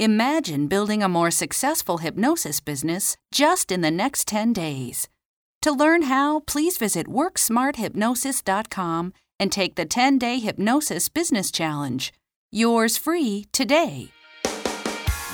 [0.00, 5.06] Imagine building a more successful hypnosis business just in the next 10 days.
[5.60, 12.14] To learn how, please visit WorkSmartHypnosis.com and take the 10 day Hypnosis Business Challenge.
[12.50, 14.08] Yours free today.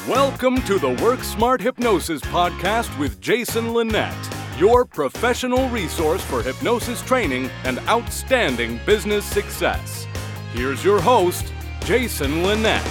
[0.09, 4.17] Welcome to the Work Smart Hypnosis podcast with Jason Linett,
[4.59, 10.09] your professional resource for hypnosis training and outstanding business success.
[10.53, 11.53] Here's your host,
[11.85, 12.83] Jason Linett.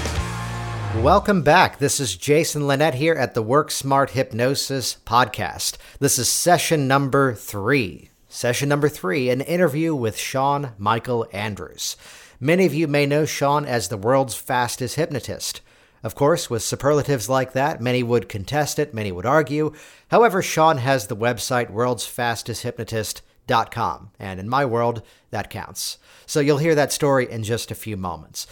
[1.02, 1.77] Welcome back.
[1.77, 5.77] This is Jason Linett here at the Work Smart Hypnosis podcast.
[5.99, 8.09] This is session number three.
[8.27, 11.95] Session number three, an interview with Sean Michael Andrews.
[12.39, 15.62] Many of you may know Sean as the world's fastest hypnotist.
[16.03, 19.73] Of course, with superlatives like that, many would contest it, many would argue.
[20.09, 25.98] However, Sean has the website worldsfastesthypnotist.com, and in my world, that counts.
[26.25, 28.48] So you'll hear that story in just a few moments.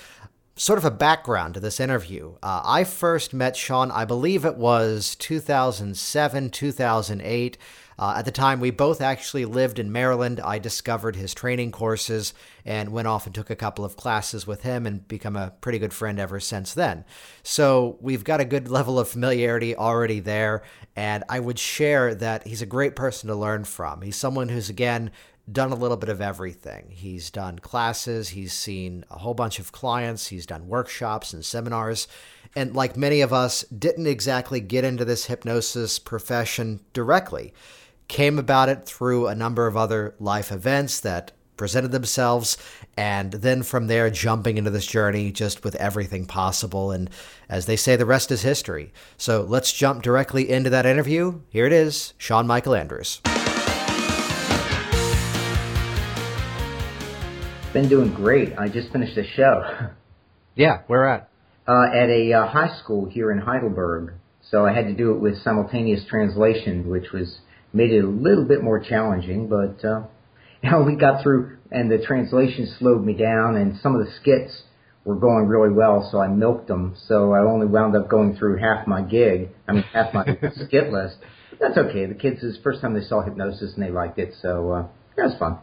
[0.56, 2.36] Sort of a background to this interview.
[2.44, 7.58] Uh, I first met Sean, I believe it was 2007, 2008.
[7.98, 10.40] Uh, at the time, we both actually lived in Maryland.
[10.40, 14.62] I discovered his training courses and went off and took a couple of classes with
[14.62, 17.04] him and become a pretty good friend ever since then.
[17.42, 20.62] So we've got a good level of familiarity already there.
[20.96, 24.04] And I would share that he's a great person to learn from.
[24.04, 25.10] He's someone who's, again,
[25.52, 26.88] done a little bit of everything.
[26.90, 32.08] He's done classes, he's seen a whole bunch of clients, he's done workshops and seminars.
[32.56, 37.54] And like many of us, didn't exactly get into this hypnosis profession directly
[38.08, 42.58] came about it through a number of other life events that presented themselves
[42.98, 47.10] and then from there jumping into this journey just with everything possible and
[47.48, 51.66] as they say the rest is history so let's jump directly into that interview here
[51.66, 53.22] it is sean michael andrews
[57.74, 59.90] been doing great i just finished a show
[60.56, 61.30] yeah where at
[61.68, 64.14] uh, at a uh, high school here in heidelberg
[64.50, 67.40] so i had to do it with simultaneous translation which was
[67.74, 70.04] made it a little bit more challenging, but uh,
[70.64, 74.12] you know, we got through, and the translation slowed me down, and some of the
[74.22, 74.62] skits
[75.04, 76.96] were going really well, so I milked them.
[77.08, 80.24] So I only wound up going through half my gig, I mean half my
[80.66, 81.18] skit list.
[81.50, 82.06] But that's okay.
[82.06, 84.88] The kids, it's the first time they saw hypnosis and they liked it, so uh,
[85.18, 85.60] that was fun.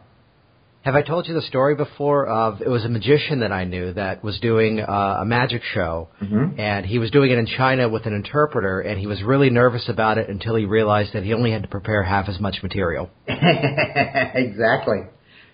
[0.82, 3.92] Have I told you the story before of it was a magician that I knew
[3.92, 6.58] that was doing uh, a magic show mm-hmm.
[6.58, 9.90] and he was doing it in China with an interpreter and he was really nervous
[9.90, 13.10] about it until he realized that he only had to prepare half as much material.
[13.28, 15.00] exactly.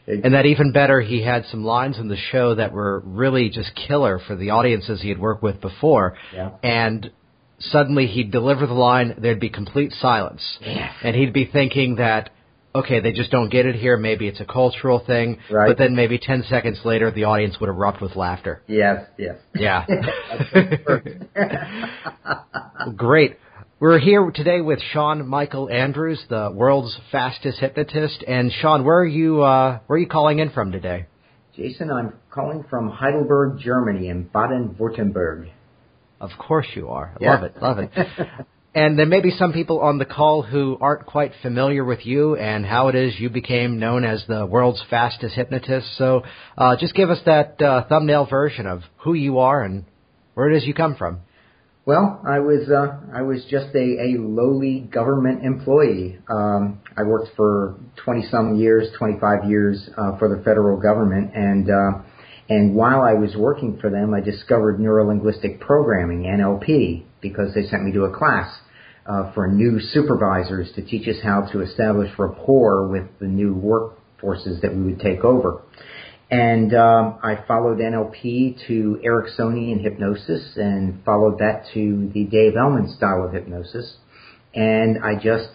[0.06, 3.72] And that even better, he had some lines in the show that were really just
[3.88, 6.16] killer for the audiences he had worked with before.
[6.32, 6.50] Yeah.
[6.62, 7.10] And
[7.58, 10.42] suddenly he'd deliver the line, there'd be complete silence.
[10.60, 10.92] Yeah.
[11.02, 12.30] And he'd be thinking that
[12.76, 13.96] okay, they just don't get it here.
[13.96, 15.38] Maybe it's a cultural thing.
[15.50, 15.68] Right.
[15.68, 18.62] But then maybe 10 seconds later, the audience would erupt with laughter.
[18.66, 19.36] Yes, yes.
[19.54, 19.86] Yeah.
[22.96, 23.36] Great.
[23.78, 28.24] We're here today with Sean Michael Andrews, the world's fastest hypnotist.
[28.26, 29.42] And Sean, where are you?
[29.42, 31.06] Uh, where are you calling in from today?
[31.54, 35.50] Jason, I'm calling from Heidelberg, Germany, in Baden-Württemberg.
[36.20, 37.16] Of course you are.
[37.20, 37.34] Yeah.
[37.34, 37.62] Love it.
[37.62, 37.90] Love it.
[38.76, 42.36] And there may be some people on the call who aren't quite familiar with you
[42.36, 45.96] and how it is you became known as the world's fastest hypnotist.
[45.96, 46.24] So
[46.58, 49.86] uh, just give us that uh, thumbnail version of who you are and
[50.34, 51.20] where it is you come from.
[51.86, 56.18] Well, I was uh, I was just a, a lowly government employee.
[56.28, 61.70] Um, I worked for 20 some years, 25 years uh, for the federal government, and
[61.70, 62.02] uh,
[62.50, 67.82] and while I was working for them, I discovered neurolinguistic programming (NLP) because they sent
[67.82, 68.54] me to a class
[69.08, 74.60] uh, for new supervisors to teach us how to establish rapport with the new workforces
[74.62, 75.62] that we would take over.
[76.30, 82.92] And um, I followed NLP to Ericksonian hypnosis and followed that to the Dave Elman
[82.96, 83.96] style of hypnosis.
[84.52, 85.50] And I just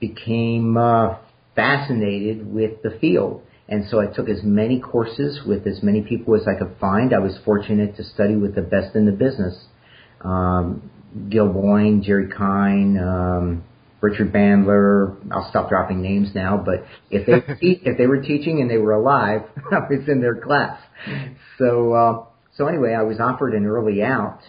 [0.00, 1.16] became uh,
[1.54, 3.42] fascinated with the field.
[3.68, 7.12] And so I took as many courses with as many people as I could find.
[7.12, 9.62] I was fortunate to study with the best in the business.
[10.22, 10.90] Um,
[11.28, 13.64] Gil Boyne, Jerry Kein, um,
[14.00, 15.16] Richard Bandler.
[15.32, 18.78] I'll stop dropping names now, but if they te- if they were teaching and they
[18.78, 20.80] were alive, I was in their class.
[21.58, 22.24] So uh,
[22.56, 24.40] so anyway, I was offered an early out,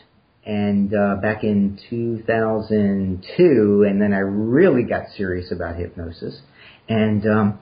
[0.46, 6.42] and uh, back in 2002, and then I really got serious about hypnosis,
[6.88, 7.60] and um,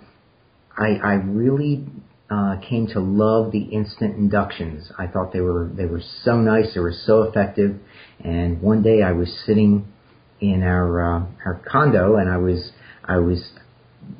[0.77, 1.85] I, I really
[2.29, 4.91] uh, came to love the instant inductions.
[4.97, 7.77] I thought they were they were so nice, they were so effective.
[8.23, 9.87] And one day I was sitting
[10.41, 12.71] in our uh, our condo, and I was
[13.03, 13.41] I was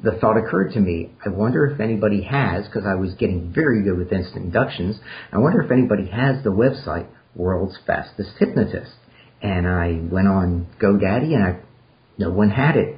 [0.04, 1.12] the thought occurred to me.
[1.26, 4.98] I wonder if anybody has because I was getting very good with instant inductions.
[5.32, 8.92] I wonder if anybody has the website World's Fastest Hypnotist.
[9.42, 11.60] and I went on GoDaddy, and I
[12.18, 12.98] no one had it,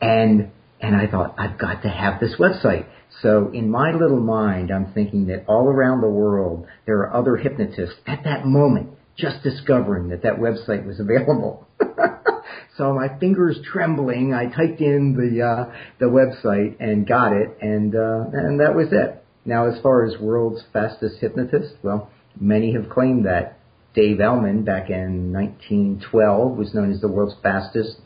[0.00, 0.50] and
[0.80, 2.86] and I thought I've got to have this website.
[3.22, 7.36] So in my little mind, I'm thinking that all around the world there are other
[7.36, 11.66] hypnotists at that moment just discovering that that website was available.
[12.76, 17.94] so my fingers trembling, I typed in the uh, the website and got it, and
[17.94, 19.24] uh, and that was it.
[19.44, 23.58] Now, as far as world's fastest hypnotist, well, many have claimed that.
[23.94, 27.96] Dave Elman, back in 1912, was known as the world's fastest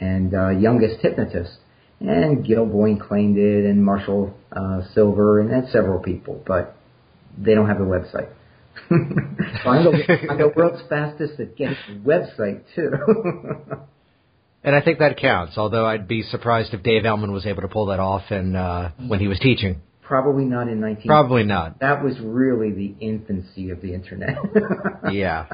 [0.00, 1.59] and uh, youngest hypnotist.
[2.00, 6.76] And Gil Boyne claimed it, and Marshall uh, Sylver, and, and several people, but
[7.36, 8.30] they don't have the website.
[8.88, 12.90] so I'm, the, I'm the world's fastest at getting a website too.
[14.64, 15.58] and I think that counts.
[15.58, 18.92] Although I'd be surprised if Dave Elman was able to pull that off in, uh,
[19.06, 19.82] when he was teaching.
[20.02, 21.06] Probably not in 19.
[21.06, 21.78] Probably not.
[21.78, 24.38] That was really the infancy of the internet.
[25.12, 25.46] yeah.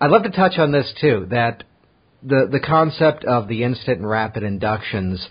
[0.00, 1.28] I'd love to touch on this too.
[1.30, 1.62] That
[2.24, 5.26] the the concept of the instant and rapid inductions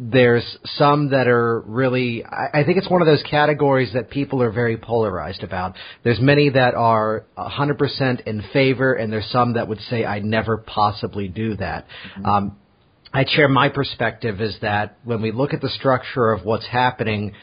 [0.00, 4.42] there's some that are really I, I think it's one of those categories that people
[4.42, 5.76] are very polarized about.
[6.02, 10.58] There's many that are 100% in favor, and there's some that would say I never
[10.58, 11.86] possibly do that.
[12.18, 12.26] Mm-hmm.
[12.26, 12.56] Um,
[13.12, 17.34] I share my perspective is that when we look at the structure of what's happening,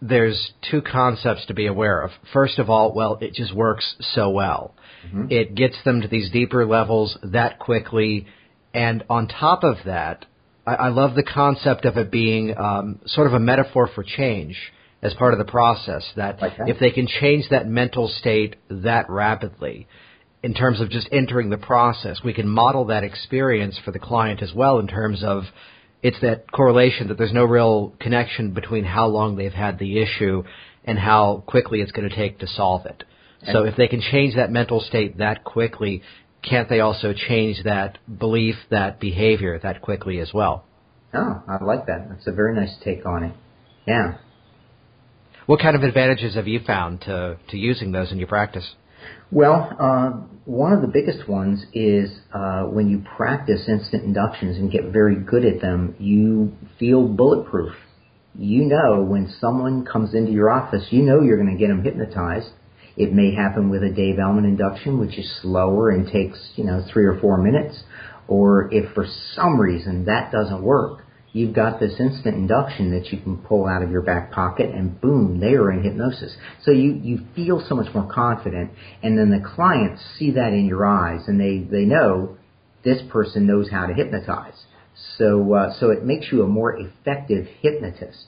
[0.00, 2.10] there's two concepts to be aware of.
[2.32, 4.74] First of all, well, it just works so well.
[5.06, 5.26] Mm-hmm.
[5.30, 8.26] It gets them to these deeper levels that quickly,
[8.72, 10.24] and on top of that,
[10.66, 14.56] I, I love the concept of it being um, sort of a metaphor for change
[15.02, 16.04] as part of the process.
[16.16, 19.88] That, that, if they can change that mental state that rapidly,
[20.42, 24.42] in terms of just entering the process, we can model that experience for the client
[24.42, 24.78] as well.
[24.78, 25.44] In terms of
[26.02, 30.44] it's that correlation that there's no real connection between how long they've had the issue
[30.84, 33.04] and how quickly it's going to take to solve it.
[33.52, 36.02] So if they can change that mental state that quickly,
[36.42, 40.64] can't they also change that belief, that behavior that quickly as well?
[41.14, 42.08] Oh, I like that.
[42.08, 43.34] That's a very nice take on it.
[43.86, 44.18] Yeah.
[45.46, 48.68] What kind of advantages have you found to, to using those in your practice?
[49.30, 50.10] Well, uh,
[50.44, 55.16] one of the biggest ones is uh, when you practice instant inductions and get very
[55.16, 57.74] good at them, you feel bulletproof.
[58.34, 61.82] You know when someone comes into your office, you know you're going to get them
[61.82, 62.50] hypnotized
[62.98, 66.84] it may happen with a Dave Elman induction, which is slower and takes, you know,
[66.92, 67.80] three or four minutes.
[68.26, 71.04] Or if for some reason that doesn't work,
[71.38, 75.00] you've got this instant induction that you can pull out of your back pocket and
[75.00, 76.36] boom, they are in hypnosis.
[76.64, 78.70] So you, you feel so much more confident
[79.02, 82.36] and then the clients see that in your eyes and they, they know
[82.84, 84.54] this person knows how to hypnotize.
[85.16, 88.24] So, uh, so it makes you a more effective hypnotist.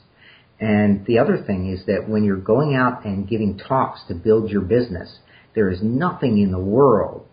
[0.61, 4.51] And the other thing is that when you're going out and giving talks to build
[4.51, 5.19] your business,
[5.55, 7.27] there is nothing in the world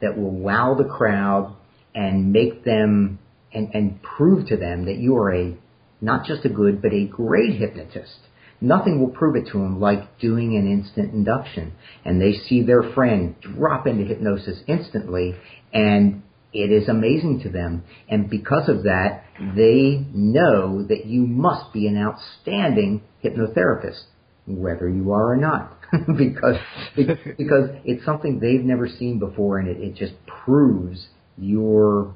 [0.00, 1.56] that will wow the crowd
[1.94, 3.18] and make them
[3.54, 5.56] and, and prove to them that you are a
[6.00, 8.18] not just a good but a great hypnotist.
[8.60, 11.72] Nothing will prove it to them like doing an instant induction.
[12.04, 15.34] And they see their friend drop into hypnosis instantly
[15.72, 16.22] and
[16.52, 17.82] it is amazing to them.
[18.08, 19.24] And because of that,
[19.56, 24.02] they know that you must be an outstanding hypnotherapist,
[24.46, 25.76] whether you are or not.
[26.16, 26.56] because,
[26.96, 32.14] because it's something they've never seen before and it, it just proves your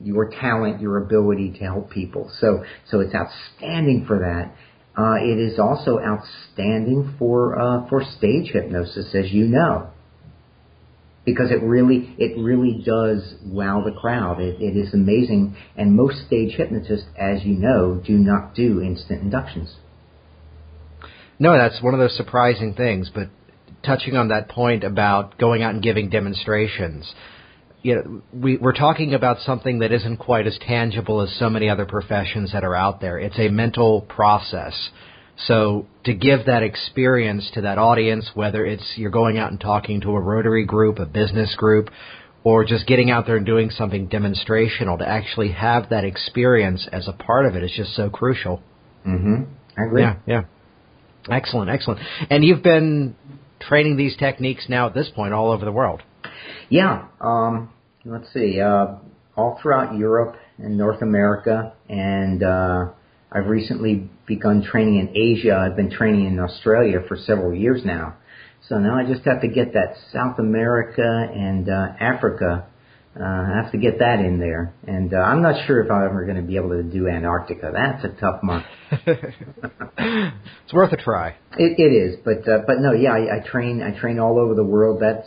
[0.00, 2.30] your talent, your ability to help people.
[2.40, 4.54] So, so it's outstanding for that.
[4.98, 9.90] Uh, it is also outstanding for uh, for stage hypnosis, as you know
[11.26, 14.40] because it really it really does wow the crowd.
[14.40, 19.20] It, it is amazing, and most stage hypnotists, as you know, do not do instant
[19.20, 19.74] inductions.
[21.38, 23.10] No, that's one of those surprising things.
[23.12, 23.28] But
[23.84, 27.12] touching on that point about going out and giving demonstrations,
[27.86, 31.68] you know, we, we're talking about something that isn't quite as tangible as so many
[31.68, 33.18] other professions that are out there.
[33.18, 34.90] It's a mental process
[35.38, 40.00] so to give that experience to that audience, whether it's you're going out and talking
[40.02, 41.90] to a Rotary group, a business group,
[42.42, 47.06] or just getting out there and doing something demonstrational, to actually have that experience as
[47.08, 48.62] a part of it is just so crucial.
[49.06, 49.44] Mm-hmm.
[49.78, 50.02] I agree.
[50.02, 50.42] Yeah, yeah.
[51.30, 52.00] Excellent, excellent.
[52.30, 53.14] And you've been
[53.60, 56.02] training these techniques now at this point all over the world.
[56.70, 57.06] Yeah.
[57.20, 57.70] Um,
[58.06, 58.60] let's see.
[58.60, 58.96] Uh,
[59.36, 62.86] all throughout Europe and North America, and uh,
[63.30, 65.54] I've recently begun training in Asia.
[65.54, 68.16] I've been training in Australia for several years now.
[68.68, 72.66] So now I just have to get that South America and uh, Africa.
[73.18, 76.04] Uh, I have to get that in there, and uh, I'm not sure if I'm
[76.04, 77.72] ever going to be able to do Antarctica.
[77.72, 78.66] That's a tough month.
[78.90, 81.36] it's worth a try.
[81.56, 84.54] It, it is, but uh, but no, yeah, I, I train I train all over
[84.54, 85.00] the world.
[85.00, 85.26] That's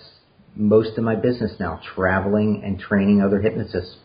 [0.56, 3.96] most of my business now, traveling and training other hypnotists.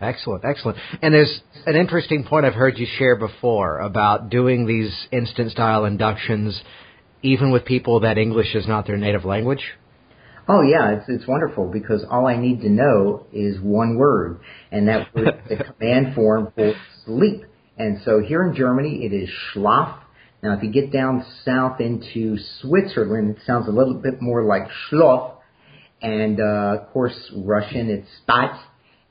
[0.00, 0.78] Excellent, excellent.
[1.02, 5.84] And there's an interesting point I've heard you share before about doing these instant style
[5.84, 6.60] inductions
[7.22, 9.62] even with people that English is not their native language.
[10.48, 14.40] Oh yeah, it's it's wonderful because all I need to know is one word,
[14.72, 16.72] and that was the command form for
[17.04, 17.44] sleep.
[17.76, 19.98] And so here in Germany, it is Schlaf.
[20.42, 24.68] Now, if you get down south into Switzerland, it sounds a little bit more like
[24.90, 25.34] Schlof.
[26.00, 28.58] And uh, of course, Russian, it's Spat.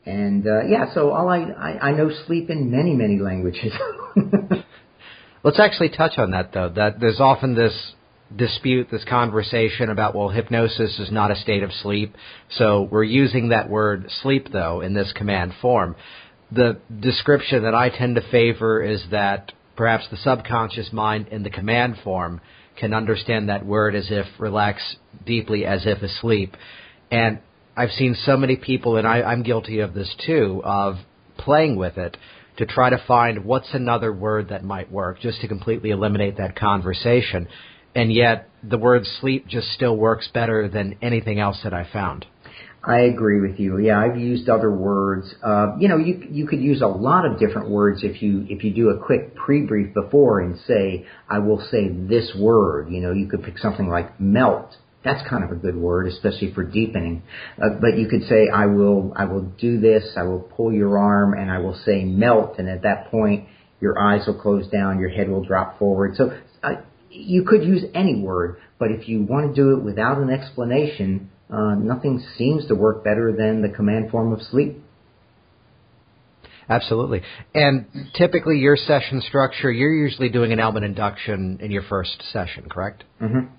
[0.05, 3.74] And uh, yeah, so all I, I I know sleep in many many languages.
[5.43, 6.69] Let's actually touch on that though.
[6.69, 7.93] That there's often this
[8.36, 12.15] dispute, this conversation about, well, hypnosis is not a state of sleep.
[12.51, 15.96] So we're using that word sleep, though, in this command form.
[16.51, 21.50] The description that I tend to favor is that perhaps the subconscious mind in the
[21.50, 22.41] command form
[22.77, 24.81] can understand that word as if relax
[25.25, 26.55] deeply, as if asleep.
[27.10, 27.39] And
[27.75, 30.98] I've seen so many people, and I, I'm guilty of this too, of
[31.38, 32.17] playing with it
[32.57, 36.55] to try to find what's another word that might work, just to completely eliminate that
[36.55, 37.48] conversation
[37.98, 42.27] and yet the word sleep just still works better than anything else that I found.
[42.88, 43.79] I agree with you.
[43.79, 45.36] Yeah, I've used other words.
[45.44, 48.63] Uh, you know, you you could use a lot of different words if you if
[48.63, 52.89] you do a quick pre-brief before and say, I will say this word.
[52.89, 54.74] You know, you could pick something like melt.
[55.03, 57.24] That's kind of a good word, especially for deepening.
[57.62, 60.13] Uh, but you could say, I will I will do this.
[60.15, 62.58] I will pull your arm, and I will say melt.
[62.58, 63.50] And at that point,
[63.82, 66.15] your eyes will close down, your head will drop forward.
[66.15, 66.32] So
[66.63, 66.75] uh,
[67.10, 71.32] you could use any word, but if you want to do it without an explanation,
[71.50, 74.77] uh, nothing seems to work better than the command form of sleep.
[76.70, 77.22] Absolutely.
[77.56, 77.86] And
[78.16, 83.06] typically, your session structure, you're usually doing an Elman induction in your first session, correct?
[83.22, 83.54] Mm-hmm.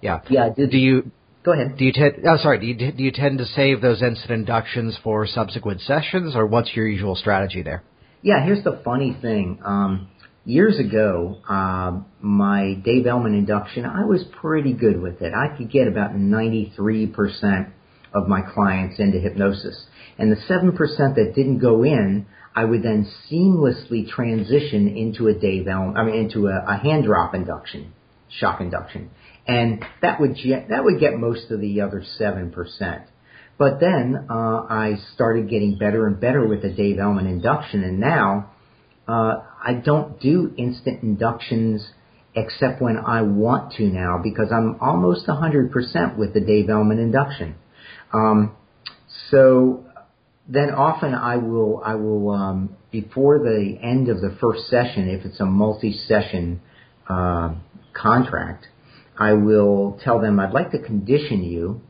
[0.00, 0.20] Yeah.
[0.30, 0.50] Yeah.
[0.56, 1.10] Did, do you?
[1.44, 1.76] Go ahead.
[1.76, 2.24] Do you tend?
[2.26, 2.60] Oh, sorry.
[2.60, 6.74] Do you do you tend to save those instant inductions for subsequent sessions, or what's
[6.76, 7.82] your usual strategy there?
[8.22, 8.44] Yeah.
[8.44, 9.58] Here's the funny thing.
[9.64, 10.08] Um,
[10.44, 15.32] years ago, uh, my Dave Elman induction, I was pretty good with it.
[15.34, 17.70] I could get about 93%
[18.12, 19.84] of my clients into hypnosis.
[20.18, 20.76] And the 7%
[21.16, 26.14] that didn't go in, I would then seamlessly transition into a Dave Elman, I mean,
[26.14, 27.92] into a, a hand drop induction,
[28.38, 29.10] shock induction.
[29.46, 30.36] And that would,
[30.68, 33.04] that would get most of the other 7%.
[33.58, 38.00] But then, uh, I started getting better and better with the Dave Elman induction, and
[38.00, 38.50] now,
[39.06, 41.88] uh, I don't do instant inductions
[42.34, 47.54] except when I want to now because I'm almost 100% with the Dave Elman induction.
[48.12, 48.56] Um,
[49.30, 49.84] so
[50.48, 55.24] then often I will I will um, before the end of the first session, if
[55.24, 56.60] it's a multi-session
[57.08, 57.54] uh,
[57.94, 58.66] contract,
[59.18, 61.80] I will tell them I'd like to condition you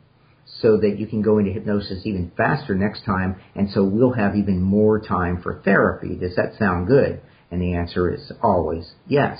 [0.60, 4.36] so that you can go into hypnosis even faster next time, and so we'll have
[4.36, 6.14] even more time for therapy.
[6.14, 7.20] Does that sound good?
[7.50, 9.38] And the answer is always yes.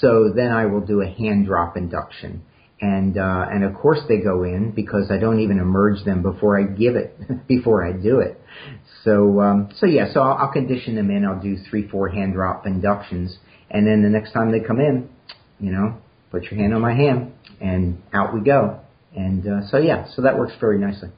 [0.00, 2.42] So then I will do a hand drop induction.
[2.80, 6.58] And, uh, and of course they go in because I don't even emerge them before
[6.58, 7.18] I give it,
[7.48, 8.40] before I do it.
[9.04, 11.24] So, um, so yeah, so I'll, I'll condition them in.
[11.24, 13.36] I'll do three, four hand drop inductions.
[13.70, 15.08] And then the next time they come in,
[15.58, 15.98] you know,
[16.30, 18.80] put your hand on my hand and out we go.
[19.16, 21.08] And, uh, so yeah, so that works very nicely.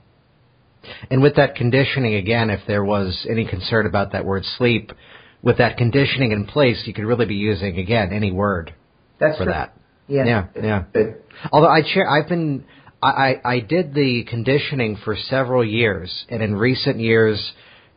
[1.11, 4.93] And with that conditioning, again, if there was any concern about that word sleep,
[5.43, 8.75] with that conditioning in place, you could really be using again any word
[9.19, 9.53] That's for true.
[9.53, 9.77] that.
[10.09, 10.85] Yeah, Yeah, yeah.
[10.93, 11.23] Good.
[11.53, 12.65] Although I chair, I've been,
[13.03, 17.53] I, I, I did the conditioning for several years, and in recent years,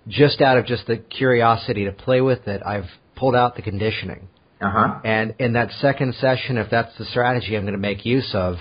[0.07, 2.85] just out of just the curiosity to play with it, I've
[3.15, 4.27] pulled out the conditioning.
[4.61, 4.99] Uh huh.
[5.03, 8.55] And in that second session, if that's the strategy I'm going to make use of,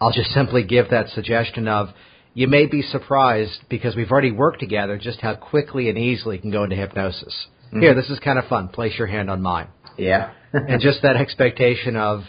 [0.00, 1.88] I'll just simply give that suggestion of,
[2.34, 6.42] you may be surprised because we've already worked together just how quickly and easily you
[6.42, 7.46] can go into hypnosis.
[7.68, 7.80] Mm-hmm.
[7.80, 8.68] Here, this is kind of fun.
[8.68, 9.68] Place your hand on mine.
[9.98, 10.32] Yeah.
[10.52, 12.22] and just that expectation of,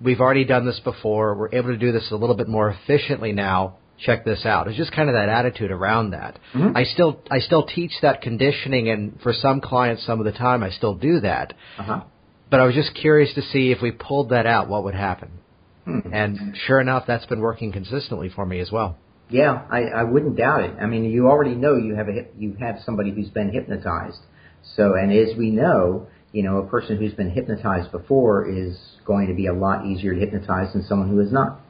[0.00, 1.34] we've already done this before.
[1.34, 3.76] We're able to do this a little bit more efficiently now.
[3.98, 4.66] Check this out.
[4.66, 6.38] It's just kind of that attitude around that.
[6.52, 6.76] Mhm.
[6.76, 10.64] I still, I still teach that conditioning, and for some clients, some of the time,
[10.64, 11.54] I still do that.
[11.78, 12.00] uh huh.
[12.50, 15.28] But I was just curious to see if we pulled that out, what would happen.
[15.84, 16.00] Hmm.
[16.12, 18.96] And sure enough, that's been working consistently for me as well.
[19.30, 20.74] Yeah, I, I wouldn't doubt it.
[20.80, 24.18] I mean, you already know you have a you have somebody who's been hypnotized.
[24.76, 29.28] So, and as we know, you know, a person who's been hypnotized before is going
[29.28, 31.60] to be a lot easier to hypnotize than someone who is not.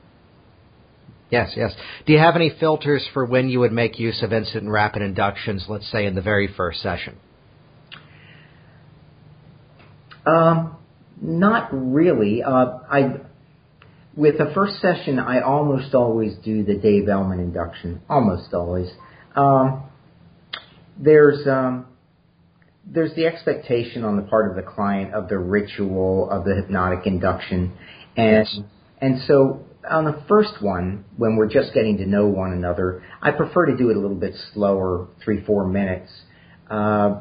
[1.30, 1.72] Yes, yes.
[2.06, 5.02] Do you have any filters for when you would make use of instant and rapid
[5.02, 7.16] inductions, let's say in the very first session?
[10.26, 10.76] Um,
[11.20, 12.42] not really.
[12.42, 13.20] Uh, I
[14.16, 18.00] with the first session, I almost always do the Dave Elman induction.
[18.08, 18.88] Almost always.
[19.34, 19.82] Um,
[20.96, 21.86] there's um,
[22.86, 27.06] there's the expectation on the part of the client of the ritual of the hypnotic
[27.06, 27.76] induction,
[28.16, 28.60] and yes.
[29.00, 33.32] and so on the first one, when we're just getting to know one another, I
[33.32, 36.10] prefer to do it a little bit slower, three four minutes.
[36.70, 37.20] Uh,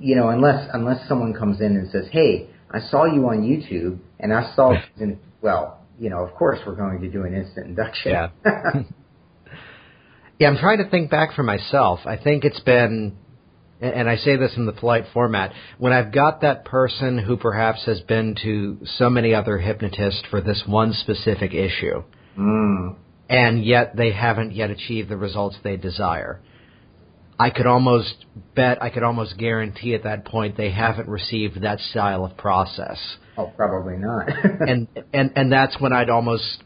[0.00, 3.98] you know, unless unless someone comes in and says, "Hey, I saw you on YouTube,
[4.18, 7.66] and I saw," in, well, you know, of course we're going to do an instant
[7.66, 8.12] induction.
[8.12, 8.28] Yeah.
[10.38, 12.00] yeah, I'm trying to think back for myself.
[12.04, 13.16] I think it's been
[13.84, 17.84] and I say this in the polite format, when I've got that person who perhaps
[17.86, 22.02] has been to so many other hypnotists for this one specific issue,
[22.38, 22.96] mm.
[23.28, 26.40] and yet they haven't yet achieved the results they desire,
[27.38, 28.24] I could almost
[28.54, 32.98] bet, I could almost guarantee at that point they haven't received that style of process.
[33.36, 34.28] Oh, probably not.
[34.68, 36.62] and and and that's when I'd almost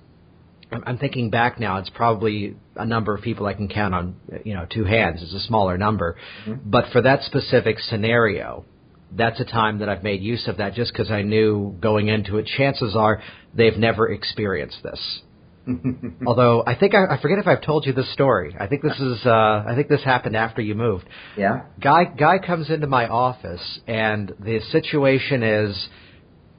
[0.71, 1.79] I'm thinking back now.
[1.79, 5.23] It's probably a number of people I can count on, you know, two hands.
[5.23, 6.69] It's a smaller number, mm-hmm.
[6.69, 8.65] but for that specific scenario,
[9.13, 12.37] that's a time that I've made use of that just because I knew going into
[12.37, 12.47] it.
[12.47, 13.23] Chances are
[13.55, 15.21] they've never experienced this.
[16.27, 18.57] Although I think I, I forget if I've told you this story.
[18.59, 21.07] I think this is uh, I think this happened after you moved.
[21.37, 21.63] Yeah.
[21.81, 25.89] Guy guy comes into my office and the situation is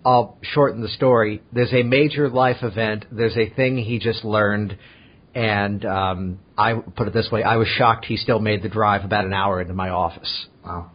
[0.06, 1.42] I'll shorten the story.
[1.52, 3.06] There's a major life event.
[3.12, 4.78] There's a thing he just learned,
[5.36, 9.04] and um, I put it this way: I was shocked he still made the drive
[9.04, 10.48] about an hour into my office.
[10.66, 10.92] Wow.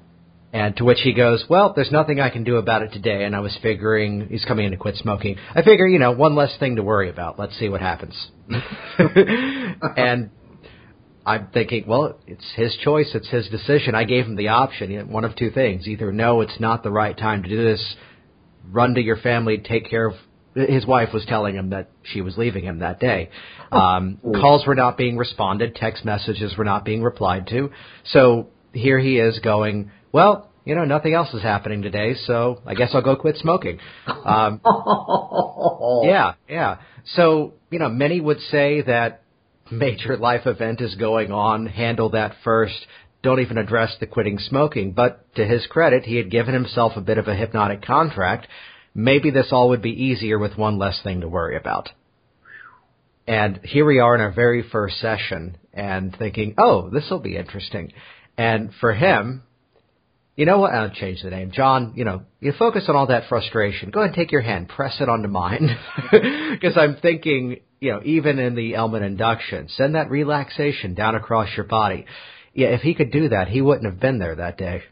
[0.54, 3.36] And to which he goes, "Well, there's nothing I can do about it today." And
[3.36, 5.36] I was figuring he's coming in to quit smoking.
[5.54, 7.38] I figure, you know, one less thing to worry about.
[7.38, 8.14] Let's see what happens.
[8.98, 10.30] and
[11.26, 13.94] I'm thinking, well, it's his choice, it's his decision.
[13.94, 17.16] I gave him the option, one of two things: either no, it's not the right
[17.18, 17.96] time to do this
[18.70, 20.14] run to your family, take care of.
[20.54, 23.30] His wife was telling him that she was leaving him that day.
[23.72, 23.78] Oh.
[23.78, 27.70] Um, calls were not being responded, text messages were not being replied to.
[28.04, 32.74] So here he is going, well, you know, nothing else is happening today, so I
[32.74, 33.80] guess I'll go quit smoking.
[34.06, 34.60] Um,
[36.04, 36.78] yeah, yeah.
[37.14, 39.22] So, you know, many would say that
[39.70, 42.86] major life event is going on, handle that first,
[43.24, 44.92] don't even address the quitting smoking.
[44.92, 48.46] But to his credit, he had given himself a bit of a hypnotic contract.
[48.94, 51.88] Maybe this all would be easier with one less thing to worry about.
[53.26, 57.36] And here we are in our very first session and thinking, oh, this will be
[57.36, 57.92] interesting.
[58.36, 59.42] And for him,
[60.36, 60.74] you know what?
[60.74, 61.50] I'll change the name.
[61.52, 63.90] John, you know, you focus on all that frustration.
[63.90, 65.76] Go ahead and take your hand, press it onto mine.
[66.54, 71.48] Because I'm thinking, you know, even in the Elman induction, send that relaxation down across
[71.56, 72.06] your body
[72.54, 74.82] yeah, if he could do that, he wouldn't have been there that day.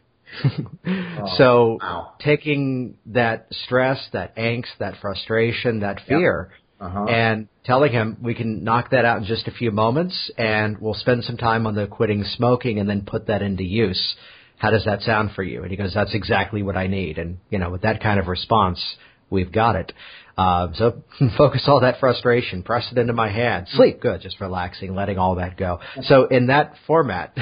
[0.87, 2.13] oh, so wow.
[2.19, 6.89] taking that stress, that angst, that frustration, that fear, yep.
[6.89, 7.05] uh-huh.
[7.05, 10.93] and telling him we can knock that out in just a few moments, and we'll
[10.95, 14.15] spend some time on the quitting smoking, and then put that into use.
[14.57, 15.61] How does that sound for you?
[15.61, 18.27] And he goes, "That's exactly what I need." And you know, with that kind of
[18.27, 18.83] response,
[19.29, 19.93] we've got it.
[20.37, 21.03] Uh, so
[21.37, 25.35] focus all that frustration, press it into my hand, sleep good, just relaxing, letting all
[25.35, 25.79] that go.
[26.03, 27.37] So in that format,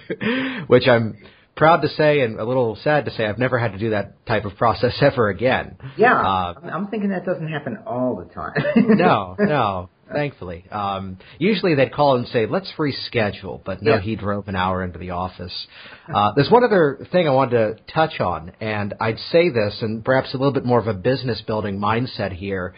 [0.66, 1.16] which I'm
[1.56, 4.26] proud to say and a little sad to say, I've never had to do that
[4.26, 5.76] type of process ever again.
[5.96, 8.54] Yeah, uh, I'm thinking that doesn't happen all the time.
[8.76, 10.64] no, no thankfully.
[10.70, 14.00] Um, usually they'd call and say, let's reschedule, but no, yeah.
[14.00, 15.66] he drove an hour into the office.
[16.12, 20.04] Uh, there's one other thing I wanted to touch on, and I'd say this, and
[20.04, 22.74] perhaps a little bit more of a business building mindset here,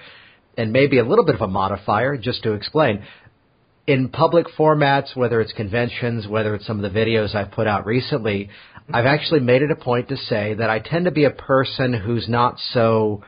[0.56, 3.04] and maybe a little bit of a modifier, just to explain.
[3.88, 7.86] In public formats, whether it's conventions, whether it's some of the videos I've put out
[7.86, 8.50] recently,
[8.92, 11.94] I've actually made it a point to say that I tend to be a person
[11.94, 13.24] who's not so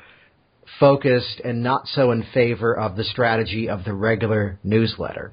[0.79, 5.33] focused and not so in favor of the strategy of the regular newsletter.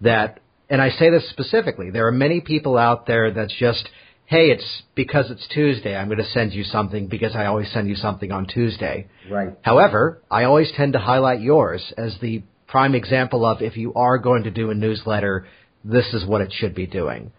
[0.00, 3.88] That, and I say this specifically, there are many people out there that's just,
[4.26, 7.88] hey, it's because it's Tuesday, I'm going to send you something because I always send
[7.88, 9.06] you something on Tuesday.
[9.30, 9.50] Right.
[9.62, 12.42] However, I always tend to highlight yours as the
[12.74, 15.46] prime example of if you are going to do a newsletter,
[15.84, 17.30] this is what it should be doing.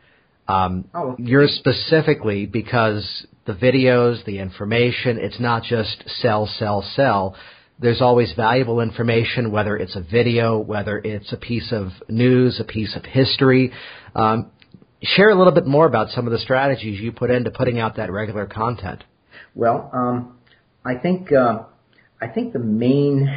[0.47, 1.17] Um, oh.
[1.19, 5.17] Yours specifically because the videos, the information.
[5.19, 7.35] It's not just sell, sell, sell.
[7.79, 12.63] There's always valuable information, whether it's a video, whether it's a piece of news, a
[12.63, 13.73] piece of history.
[14.15, 14.51] Um,
[15.03, 17.97] share a little bit more about some of the strategies you put into putting out
[17.97, 19.03] that regular content.
[19.53, 20.37] Well, um,
[20.85, 21.63] I think uh,
[22.21, 23.27] I think the main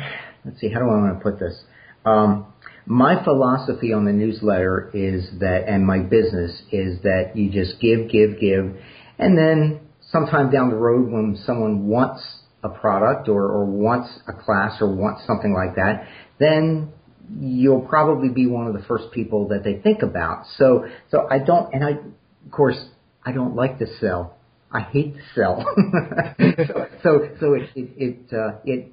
[0.44, 1.60] let's see how do I want to put this.
[2.08, 2.46] Um,
[2.86, 8.10] my philosophy on the newsletter is that, and my business is that you just give,
[8.10, 8.76] give, give,
[9.18, 12.22] and then sometime down the road when someone wants
[12.64, 16.90] a product or, or wants a class or wants something like that, then
[17.40, 20.44] you'll probably be one of the first people that they think about.
[20.56, 22.78] So, so I don't, and I, of course,
[23.24, 24.38] I don't like to sell.
[24.72, 25.64] I hate to sell.
[26.38, 28.92] so, so, so it, it, it, uh, it,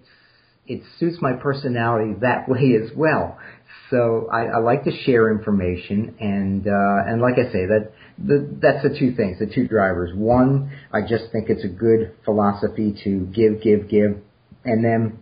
[0.67, 3.37] it suits my personality that way as well.
[3.89, 8.57] So I, I like to share information, and uh, and like I say, that the,
[8.59, 10.11] that's the two things, the two drivers.
[10.15, 14.17] One, I just think it's a good philosophy to give, give, give,
[14.63, 15.19] and then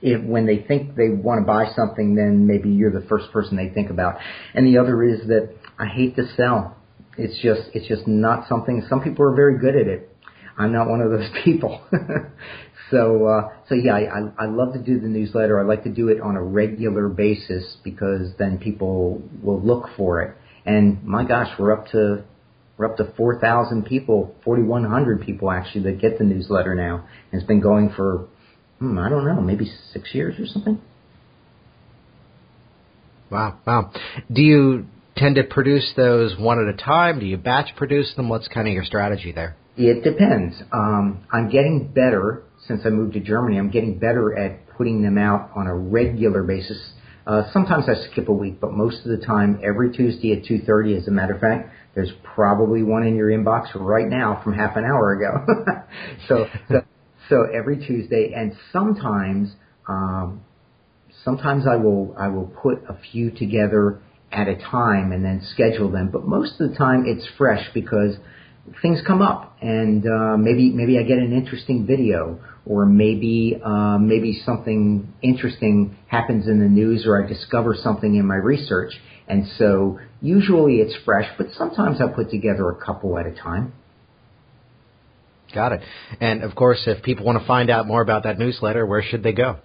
[0.00, 3.56] if when they think they want to buy something, then maybe you're the first person
[3.56, 4.16] they think about.
[4.54, 6.76] And the other is that I hate to sell.
[7.18, 8.84] It's just it's just not something.
[8.88, 10.10] Some people are very good at it.
[10.56, 11.82] I'm not one of those people.
[12.90, 15.58] So uh, so yeah, I, I love to do the newsletter.
[15.58, 20.22] I like to do it on a regular basis because then people will look for
[20.22, 20.36] it.
[20.66, 22.24] And my gosh, we're up to
[22.76, 27.06] we're up to 4,000 people, 4,100 people actually that get the newsletter now.
[27.30, 28.28] And it's been going for
[28.78, 30.80] hmm, I don't know, maybe six years or something.
[33.30, 33.90] Wow, wow.
[34.30, 37.18] Do you tend to produce those one at a time?
[37.18, 38.28] Do you batch produce them?
[38.28, 39.56] What's kind of your strategy there?
[39.76, 40.54] It depends.
[40.72, 43.58] Um, I'm getting better since I moved to Germany.
[43.58, 46.78] I'm getting better at putting them out on a regular basis.
[47.26, 50.96] Uh, sometimes I skip a week, but most of the time, every Tuesday at 2:30.
[50.96, 54.76] As a matter of fact, there's probably one in your inbox right now from half
[54.76, 55.46] an hour ago.
[56.28, 56.82] so, so,
[57.28, 59.52] so every Tuesday, and sometimes,
[59.88, 60.42] um,
[61.24, 65.90] sometimes I will I will put a few together at a time and then schedule
[65.90, 66.10] them.
[66.12, 68.16] But most of the time, it's fresh because
[68.82, 73.98] things come up, and uh, maybe maybe I get an interesting video, or maybe uh,
[73.98, 78.94] maybe something interesting happens in the news, or I discover something in my research,
[79.28, 81.28] and so usually it's fresh.
[81.36, 83.74] But sometimes I put together a couple at a time.
[85.54, 85.82] Got it.
[86.20, 89.22] And of course, if people want to find out more about that newsletter, where should
[89.22, 89.56] they go?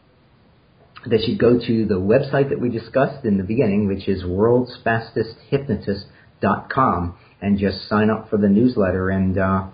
[1.10, 7.18] They should go to the website that we discussed in the beginning, which is worldsfastesthypnotist.com,
[7.42, 9.10] and just sign up for the newsletter.
[9.10, 9.68] And uh,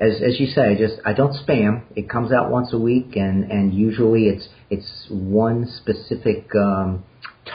[0.00, 1.82] as as you say, just I don't spam.
[1.96, 7.04] It comes out once a week, and and usually it's it's one specific um,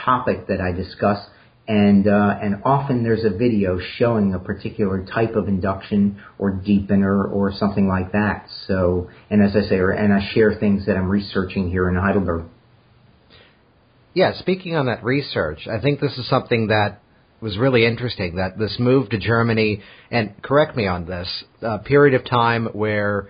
[0.04, 1.18] topic that I discuss
[1.66, 7.30] and uh, and often there's a video showing a particular type of induction or deepener
[7.30, 8.48] or something like that.
[8.66, 11.96] So, and as I say, or, and I share things that I'm researching here in
[11.96, 12.44] Heidelberg.
[14.12, 17.00] Yeah, speaking on that research, I think this is something that
[17.44, 18.36] was really interesting.
[18.36, 21.28] That this move to Germany, and correct me on this,
[21.60, 23.28] a period of time where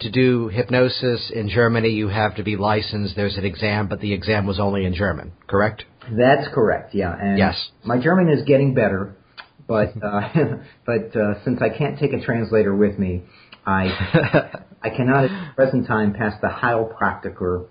[0.00, 3.14] to do hypnosis in Germany you have to be licensed.
[3.14, 5.32] There's an exam, but the exam was only in German.
[5.46, 5.84] Correct?
[6.10, 6.94] That's correct.
[6.94, 7.14] Yeah.
[7.14, 7.54] And yes.
[7.84, 9.14] My German is getting better,
[9.68, 10.20] but uh,
[10.86, 13.24] but uh, since I can't take a translator with me,
[13.66, 13.84] I
[14.82, 17.66] I cannot at the present time pass the Heilpraktiker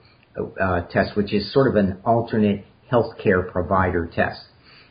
[0.62, 4.40] uh, test, which is sort of an alternate healthcare provider test.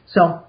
[0.09, 0.43] So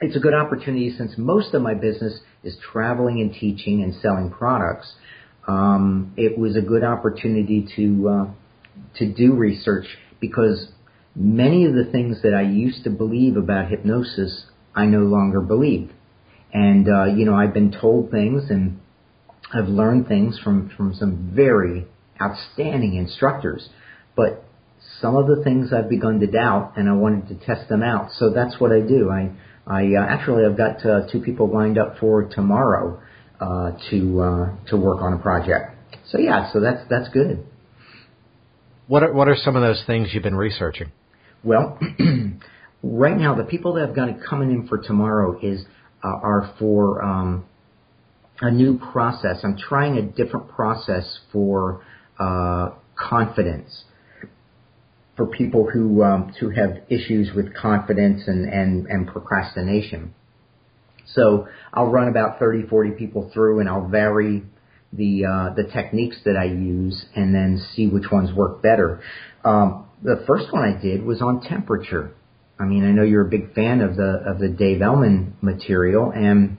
[0.00, 4.30] it's a good opportunity since most of my business is traveling and teaching and selling
[4.30, 4.92] products.
[5.46, 8.30] Um, it was a good opportunity to uh,
[8.98, 9.86] to do research
[10.20, 10.68] because
[11.14, 15.90] many of the things that I used to believe about hypnosis, I no longer believe.
[16.52, 18.80] And, uh, you know, I've been told things and
[19.52, 21.86] I've learned things from, from some very
[22.20, 23.68] outstanding instructors.
[24.16, 24.44] But
[25.00, 28.10] some of the things I've begun to doubt and I wanted to test them out.
[28.12, 29.10] So that's what I do.
[29.10, 29.30] I,
[29.66, 33.00] I uh, actually I've got uh, two people lined up for tomorrow
[33.40, 35.76] uh, to uh, to work on a project.
[36.10, 37.46] So yeah, so that's that's good.
[38.86, 40.92] What are what are some of those things you've been researching?
[41.42, 41.78] Well,
[42.82, 45.64] right now the people that have got coming in for tomorrow is
[46.02, 47.46] uh, are for um,
[48.40, 49.38] a new process.
[49.42, 51.82] I'm trying a different process for
[52.18, 53.84] uh, confidence
[55.16, 60.14] for people who um, who have issues with confidence and, and, and procrastination.
[61.14, 64.42] So I'll run about 30, 40 people through, and I'll vary
[64.92, 69.00] the uh, the techniques that I use, and then see which ones work better.
[69.44, 72.12] Um, the first one I did was on temperature.
[72.58, 76.10] I mean, I know you're a big fan of the of the Dave Elman material,
[76.10, 76.58] and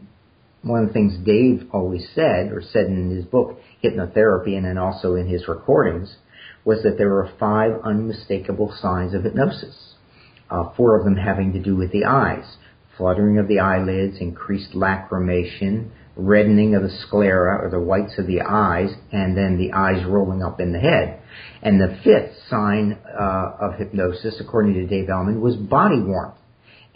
[0.62, 4.78] one of the things Dave always said, or said in his book Hypnotherapy, and then
[4.78, 6.16] also in his recordings,
[6.66, 9.94] was that there were five unmistakable signs of hypnosis.
[10.50, 12.58] Uh, four of them having to do with the eyes:
[12.98, 18.42] fluttering of the eyelids, increased lacrimation, reddening of the sclera or the whites of the
[18.42, 21.22] eyes, and then the eyes rolling up in the head.
[21.62, 26.38] And the fifth sign uh, of hypnosis, according to Dave Elman, was body warmth.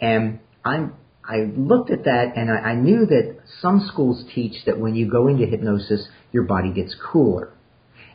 [0.00, 4.78] And I'm, I looked at that and I, I knew that some schools teach that
[4.78, 7.52] when you go into hypnosis, your body gets cooler.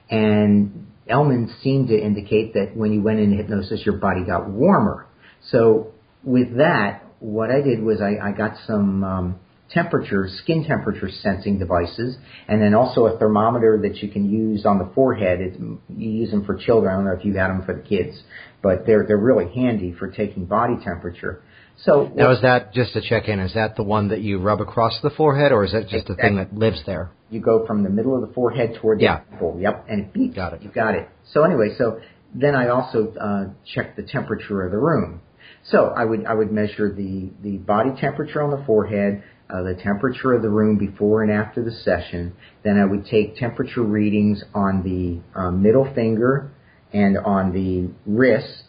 [0.09, 5.07] And Elman seemed to indicate that when you went into hypnosis, your body got warmer.
[5.49, 9.39] So with that, what I did was I, I got some um,
[9.69, 14.79] temperature, skin temperature sensing devices, and then also a thermometer that you can use on
[14.79, 15.41] the forehead.
[15.41, 16.91] It's, you use them for children.
[16.91, 18.17] I don't know if you had them for the kids,
[18.61, 21.43] but they're they're really handy for taking body temperature.
[21.83, 23.39] So now is that just to check in?
[23.39, 26.15] Is that the one that you rub across the forehead, or is that just the
[26.15, 27.11] thing that lives there?
[27.29, 29.21] You go from the middle of the forehead toward yeah.
[29.21, 29.57] the temple.
[29.59, 30.35] Yep, and it beeps.
[30.35, 30.61] Got it.
[30.61, 31.09] You got it.
[31.33, 31.99] So anyway, so
[32.33, 35.21] then I also uh, checked the temperature of the room.
[35.63, 39.75] So I would I would measure the the body temperature on the forehead, uh, the
[39.75, 42.35] temperature of the room before and after the session.
[42.63, 46.51] Then I would take temperature readings on the uh, middle finger
[46.93, 48.64] and on the wrist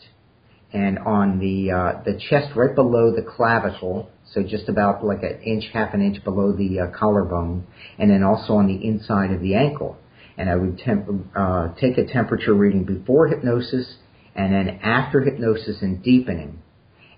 [0.76, 5.40] and on the uh, the chest right below the clavicle, so just about like an
[5.42, 7.66] inch, half an inch below the uh, collarbone,
[7.98, 9.96] and then also on the inside of the ankle.
[10.36, 13.86] And I would temp- uh, take a temperature reading before hypnosis
[14.34, 16.60] and then after hypnosis and deepening.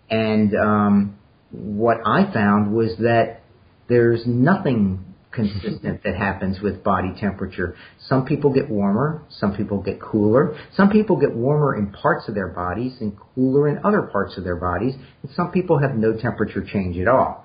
[0.08, 1.18] And um,
[1.50, 3.40] what I found was that
[3.88, 7.76] there's nothing consistent that happens with body temperature.
[8.06, 12.34] Some people get warmer, some people get cooler, some people get warmer in parts of
[12.34, 16.16] their bodies and cooler in other parts of their bodies, and some people have no
[16.16, 17.44] temperature change at all.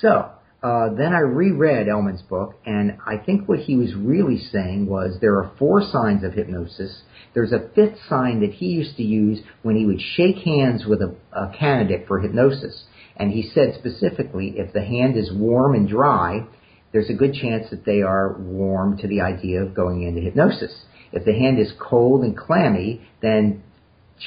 [0.00, 0.30] So,
[0.62, 5.18] uh, then I reread Elman's book, and I think what he was really saying was
[5.20, 7.02] there are four signs of hypnosis.
[7.34, 11.02] There's a fifth sign that he used to use when he would shake hands with
[11.02, 12.84] a, a candidate for hypnosis.
[13.16, 16.46] And he said specifically, if the hand is warm and dry,
[16.94, 20.72] there's a good chance that they are warm to the idea of going into hypnosis.
[21.12, 23.64] If the hand is cold and clammy, then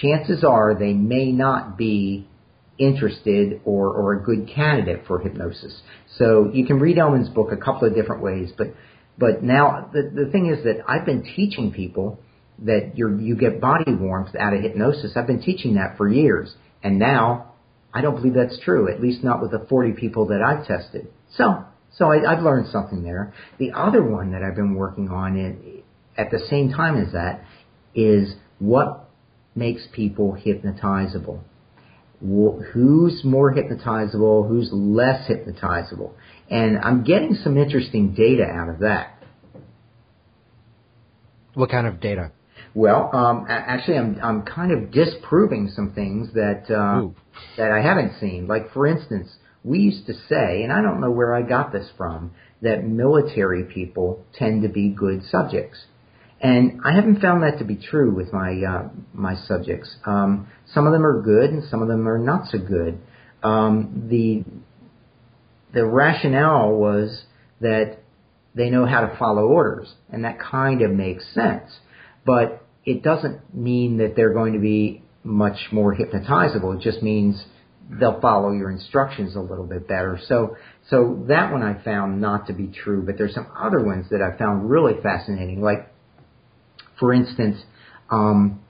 [0.01, 2.27] chances are they may not be
[2.77, 5.81] interested or, or a good candidate for hypnosis.
[6.17, 8.67] So you can read Elman's book a couple of different ways, but
[9.17, 12.19] but now the the thing is that I've been teaching people
[12.59, 15.13] that you you get body warmth out of hypnosis.
[15.15, 16.53] I've been teaching that for years,
[16.83, 17.53] and now
[17.93, 18.93] I don't believe that's true.
[18.93, 21.07] At least not with the 40 people that I've tested.
[21.37, 21.63] So
[21.97, 23.33] so I, I've learned something there.
[23.57, 25.83] The other one that I've been working on in,
[26.17, 27.43] at the same time as that
[27.95, 29.09] is what
[29.55, 31.41] makes people hypnotizable.
[32.19, 34.47] Who's more hypnotizable?
[34.47, 36.13] Who's less hypnotizable?
[36.49, 39.23] And I'm getting some interesting data out of that.
[41.53, 42.31] What kind of data?
[42.73, 47.07] Well, um, actually, I'm I'm kind of disproving some things that uh,
[47.57, 48.47] that I haven't seen.
[48.47, 49.29] Like, for instance,
[49.63, 53.63] we used to say, and I don't know where I got this from, that military
[53.63, 55.77] people tend to be good subjects.
[56.39, 59.95] And I haven't found that to be true with my uh, my subjects.
[60.05, 62.99] Um, some of them are good, and some of them are not so good.
[63.41, 64.43] Um, the
[65.73, 67.23] the rationale was
[67.59, 67.97] that
[68.53, 71.71] they know how to follow orders, and that kind of makes sense.
[72.23, 76.77] But it doesn't mean that they're going to be much more hypnotizable.
[76.77, 77.43] It just means
[77.89, 80.19] they'll follow your instructions a little bit better.
[80.27, 80.57] So,
[80.89, 84.21] so that one I found not to be true, but there's some other ones that
[84.21, 85.61] I found really fascinating.
[85.61, 85.91] Like,
[86.99, 87.57] for instance,
[88.09, 88.61] um,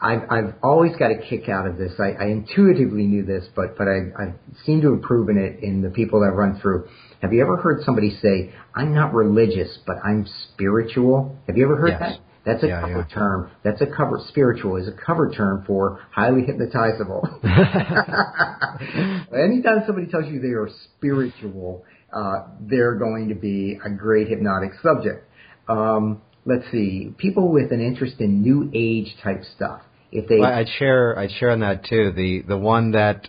[0.00, 1.92] I've, I've always got a kick out of this.
[1.98, 4.34] I, I intuitively knew this, but, but I, I
[4.64, 6.88] seem to have proven it in the people that I've run through.
[7.22, 11.38] Have you ever heard somebody say, I'm not religious, but I'm spiritual?
[11.46, 12.00] Have you ever heard yes.
[12.00, 12.25] that?
[12.46, 13.14] That's a yeah, cover yeah.
[13.14, 13.50] term.
[13.64, 14.20] That's a cover.
[14.28, 17.26] Spiritual is a cover term for highly hypnotizable.
[19.34, 24.70] Anytime somebody tells you they are spiritual, uh, they're going to be a great hypnotic
[24.80, 25.28] subject.
[25.68, 27.12] Um, let's see.
[27.18, 29.80] People with an interest in new age type stuff.
[30.12, 32.12] If they, well, I'd share, I'd share on that too.
[32.14, 33.26] The the one that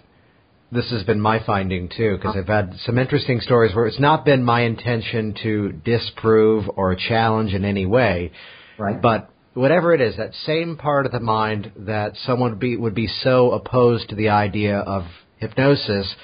[0.72, 4.26] this has been my finding too, because I've had some interesting stories where it's not
[4.26, 8.32] been my intention to disprove or challenge in any way.
[8.78, 9.02] Right.
[9.02, 12.96] But whatever it is, that same part of the mind that someone would be, would
[12.96, 15.04] be so opposed to the idea of
[15.38, 16.16] hypnosis,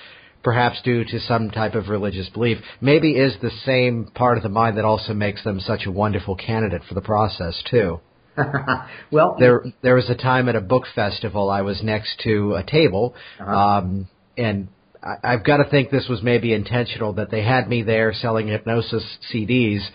[0.44, 4.50] perhaps due to some type of religious belief, maybe is the same part of the
[4.50, 8.00] mind that also makes them such a wonderful candidate for the process too.
[9.12, 12.64] well, there there was a time at a book festival I was next to a
[12.64, 13.52] table, uh-huh.
[13.52, 14.70] um, and
[15.04, 18.48] I, I've got to think this was maybe intentional that they had me there selling
[18.48, 19.88] hypnosis CDs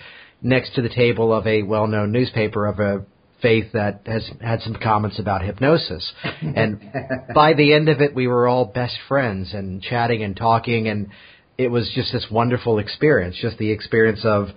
[0.43, 3.05] next to the table of a well-known newspaper of a
[3.43, 6.13] faith that has had some comments about hypnosis.
[6.43, 6.81] And
[7.35, 11.09] by the end of it, we were all best friends and chatting and talking, and
[11.57, 14.49] it was just this wonderful experience, just the experience of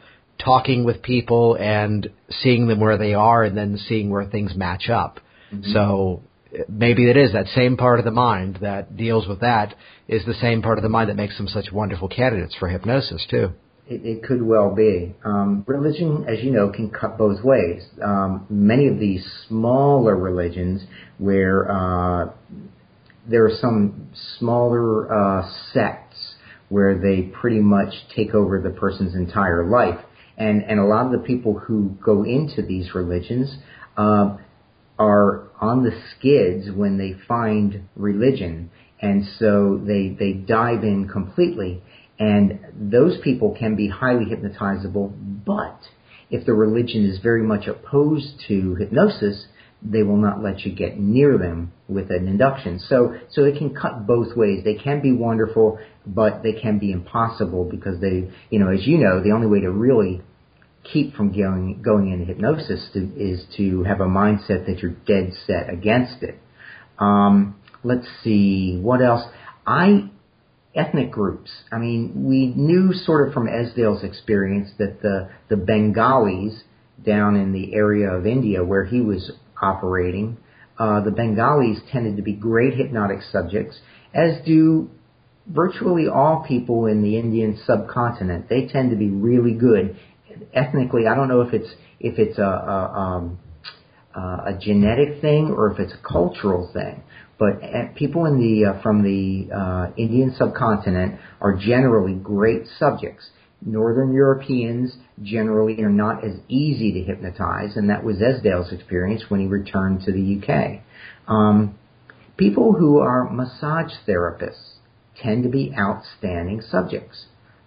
[0.44, 4.90] talking with people and seeing them where they are and then seeing where things match
[4.90, 5.20] up.
[5.54, 5.72] Mm-hmm.
[5.74, 6.24] So
[6.68, 9.76] maybe it is that same part of the mind that deals with that
[10.08, 13.26] is the same part of the mind that makes them such wonderful candidates for hypnosis
[13.30, 13.52] too.
[13.92, 15.14] It, it could well be.
[15.26, 17.84] Um, religion, as you know, can cut both ways.
[18.02, 20.84] Um, many of these smaller religions,
[21.18, 22.32] where uh,
[23.30, 26.36] there are some smaller uh, sects
[26.70, 30.00] where they pretty much take over the person's entire life,
[30.38, 33.58] and and a lot of the people who go into these religions
[33.98, 34.38] uh,
[34.98, 41.84] are on the skids when they find religion, and so they they dive in completely
[42.22, 45.12] and those people can be highly hypnotizable,
[45.44, 45.80] but
[46.30, 49.48] if the religion is very much opposed to hypnosis,
[49.82, 52.78] they will not let you get near them with an induction.
[52.78, 54.64] So, so they can cut both ways.
[54.64, 59.00] They can be wonderful, but they can be impossible because they, you know, as you
[59.00, 60.22] know, the only way to really
[60.84, 65.34] keep from going going into hypnosis to, is to have a mindset that you're dead
[65.48, 66.38] set against it.
[67.00, 69.24] Um, let's see what else.
[69.66, 70.11] I
[70.76, 71.52] ethnic groups.
[71.72, 76.64] I mean, we knew sort of from Esdaile's experience that the, the Bengalis
[77.06, 79.32] down in the area of India where he was
[79.62, 80.38] operating,
[80.78, 83.80] uh, the Bengalis tended to be great hypnotic subjects,
[84.14, 84.90] as do
[85.48, 88.50] virtually all people in the Indian subcontinent.
[88.50, 89.98] They tend to be really good.
[90.54, 93.40] Ethnically, I don't know if it's if it's a, a, um,
[94.20, 97.04] a genetic thing or if it's a cultural thing
[97.42, 103.32] but uh, people in the uh, from the uh, Indian subcontinent are generally great subjects.
[103.66, 109.40] Northern Europeans generally are not as easy to hypnotize, and that was Esdaile's experience when
[109.40, 110.84] he returned to the UK.
[111.28, 111.80] Um,
[112.38, 114.76] people who are massage therapists
[115.20, 117.26] tend to be outstanding subjects.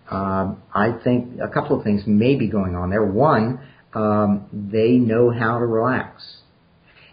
[0.08, 3.04] Um, I think a couple of things may be going on there.
[3.04, 3.58] One,
[3.94, 6.22] um, they know how to relax,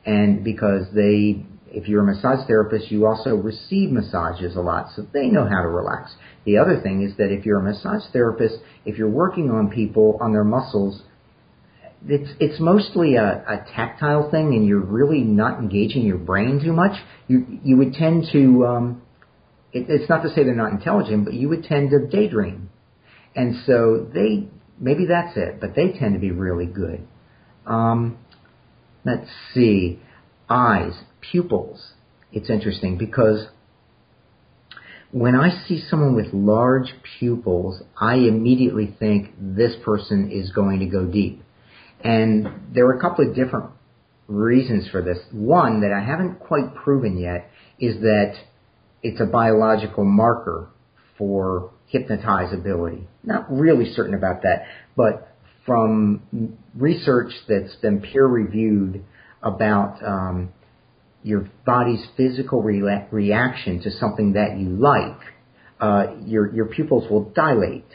[0.06, 5.06] and because they if you're a massage therapist, you also receive massages a lot, so
[5.14, 6.14] they know how to relax.
[6.46, 10.18] The other thing is that if you're a massage therapist, if you're working on people,
[10.22, 11.02] on their muscles,
[12.08, 16.74] it's it's mostly a, a tactile thing, and you're really not engaging your brain too
[16.74, 17.00] much.
[17.28, 18.66] You you would tend to.
[18.66, 19.02] Um,
[19.72, 22.70] it, it's not to say they're not intelligent, but you would tend to daydream,
[23.36, 24.50] and so they
[24.82, 27.08] maybe that's it, but they tend to be really good.
[27.66, 28.18] Um,
[29.06, 30.02] let's see,
[30.50, 31.94] eyes pupils,
[32.34, 33.48] it's interesting because
[35.12, 40.86] when I see someone with large pupils, I immediately think this person is going to
[40.86, 41.44] go deep.
[42.04, 43.72] And there are a couple of different
[44.28, 45.20] reasons for this.
[45.32, 48.36] One that I haven't quite proven yet is that
[49.04, 50.70] it's a biological marker
[51.18, 53.06] for hypnotizability.
[53.24, 59.04] Not really certain about that, but from research that's been peer reviewed
[59.44, 60.54] about um,
[61.24, 65.20] your body's physical re- reaction to something that you like,
[65.80, 67.86] uh, your your pupils will dilate.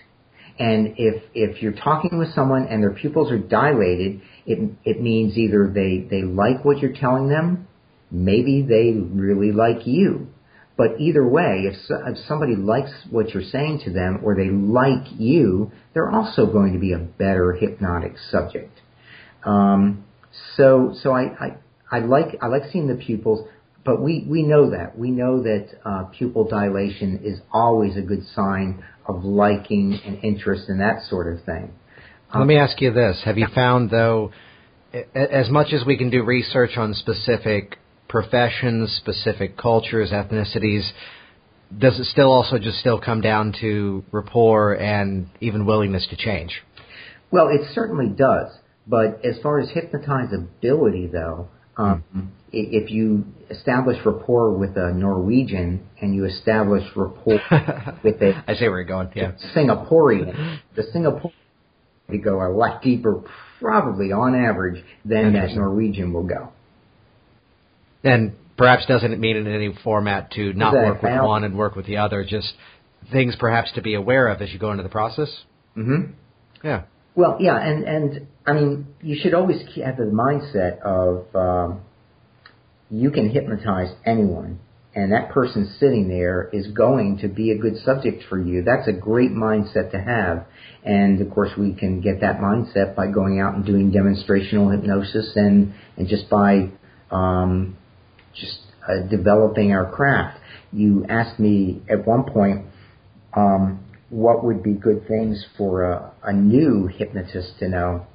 [0.59, 5.37] And if if you're talking with someone and their pupils are dilated, it it means
[5.37, 7.69] either they they like what you're telling them,
[8.11, 10.29] maybe they really like you.
[10.77, 15.07] But either way, if, if somebody likes what you're saying to them or they like
[15.19, 18.79] you, they're also going to be a better hypnotic subject.
[19.45, 20.05] Um,
[20.57, 21.57] so so I, I
[21.91, 23.49] I like I like seeing the pupils,
[23.85, 28.27] but we we know that we know that uh, pupil dilation is always a good
[28.35, 31.73] sign of liking and interest and that sort of thing.
[32.33, 34.33] Um, Let me ask you this: Have you found though,
[35.15, 37.79] as much as we can do research on specific
[38.23, 40.89] professions, specific cultures, ethnicities,
[41.77, 46.63] does it still also just still come down to rapport and even willingness to change?
[47.31, 48.53] Well, it certainly does.
[48.87, 52.27] But as far as hypnotizability, though, um, mm-hmm.
[52.53, 57.41] If you establish rapport with a Norwegian and you establish rapport
[58.05, 59.11] with a I see where you're going.
[59.15, 61.33] Yeah, Singaporean, the Singaporean
[62.13, 63.25] to go a lot deeper,
[63.61, 66.53] probably on average, than that Norwegian will go.
[68.05, 71.77] And perhaps doesn't it mean in any format to not work with one and work
[71.77, 72.25] with the other.
[72.25, 72.53] Just
[73.13, 75.29] things perhaps to be aware of as you go into the process.
[75.77, 76.13] Mm-hmm.
[76.65, 76.83] Yeah.
[77.15, 81.81] Well, yeah, and and I mean, you should always have the mindset of um,
[82.91, 84.61] you can hypnotize anyone,
[84.95, 88.63] and that person sitting there is going to be a good subject for you.
[88.63, 90.47] That's a great mindset to have,
[90.85, 95.33] and of course, we can get that mindset by going out and doing demonstrational hypnosis,
[95.37, 96.69] and and just by
[97.11, 97.79] um,
[98.39, 98.59] just
[98.89, 100.41] uh, developing our craft.
[100.73, 102.67] You asked me at one point.
[103.35, 108.07] Um, what would be good things for a, a new hypnotist to know.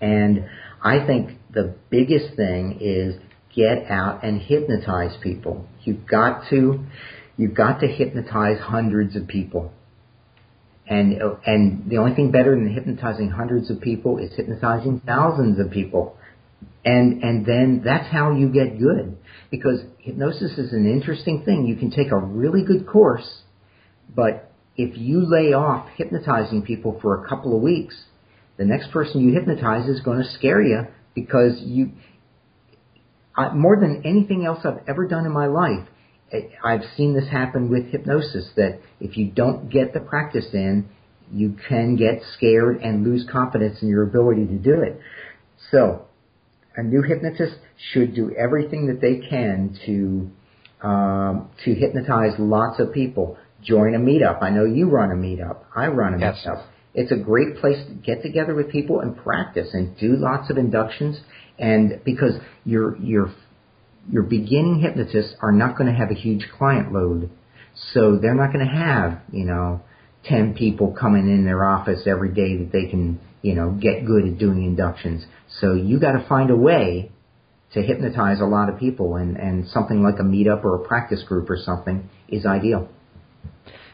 [0.00, 0.46] And
[0.82, 3.16] I think the biggest thing is
[3.54, 5.66] get out and hypnotize people.
[5.82, 6.84] You've got to,
[7.36, 9.72] you've got to hypnotize hundreds of people.
[10.88, 15.72] And and the only thing better than hypnotizing hundreds of people is hypnotizing thousands of
[15.72, 16.16] people.
[16.86, 19.18] And and then that's how you get good.
[19.50, 21.66] Because hypnosis is an interesting thing.
[21.66, 23.28] You can take a really good course,
[24.14, 27.96] but if you lay off hypnotizing people for a couple of weeks,
[28.56, 31.90] the next person you hypnotize is going to scare you because you
[33.36, 35.86] I, more than anything else I've ever done in my life,
[36.64, 40.88] I've seen this happen with hypnosis that if you don't get the practice in,
[41.32, 45.00] you can get scared and lose confidence in your ability to do it.
[45.70, 46.05] So,
[46.76, 47.56] a new hypnotist
[47.92, 50.30] should do everything that they can to
[50.86, 53.38] um, to hypnotize lots of people.
[53.62, 54.42] Join a meetup.
[54.42, 55.64] I know you run a meetup.
[55.74, 56.44] I run a yes.
[56.46, 56.66] meetup.
[56.94, 60.58] It's a great place to get together with people and practice and do lots of
[60.58, 61.18] inductions.
[61.58, 63.34] And because your your
[64.10, 67.30] your beginning hypnotists are not going to have a huge client load,
[67.92, 69.80] so they're not going to have you know
[70.28, 74.26] ten people coming in their office every day that they can you know get good
[74.26, 75.24] at doing inductions.
[75.60, 77.10] So you got to find a way
[77.72, 81.22] to hypnotize a lot of people, and and something like a meetup or a practice
[81.24, 82.88] group or something is ideal.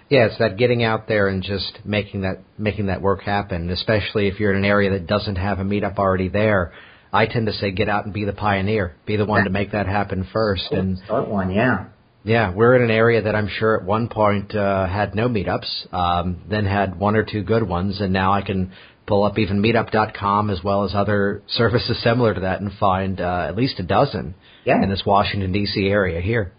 [0.09, 4.29] Yeah, it's that getting out there and just making that making that work happen, especially
[4.29, 6.73] if you're in an area that doesn't have a meetup already there.
[7.13, 9.73] I tend to say get out and be the pioneer, be the one to make
[9.73, 10.71] that happen first.
[10.71, 11.87] And start one, yeah.
[12.25, 15.93] Yeah, we're in an area that I'm sure at one point uh, had no meetups,
[15.93, 18.73] um, then had one or two good ones, and now I can
[19.07, 23.47] pull up even meetup.com as well as other services similar to that and find uh,
[23.49, 24.83] at least a dozen yeah.
[24.83, 25.89] in this Washington D.C.
[25.89, 26.53] area here.